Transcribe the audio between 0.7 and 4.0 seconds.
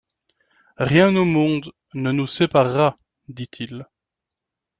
—Rien au monde ne nous séparera,» dit-il.